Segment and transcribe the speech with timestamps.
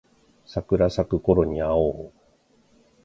[0.47, 2.11] 桜咲くころに会おう